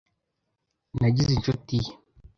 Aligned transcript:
Nagize 0.99 1.31
inshuti 1.33 1.75
ye. 1.83 1.91